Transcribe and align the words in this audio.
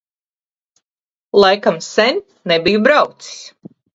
Laikam 1.43 1.77
sen 1.89 2.19
nebiju 2.53 2.83
braucis. 2.89 3.39